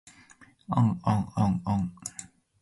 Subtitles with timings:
[0.69, 1.89] あんあんあ ｎ